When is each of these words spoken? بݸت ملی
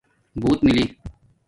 بݸت 0.41 0.57
ملی 0.65 0.85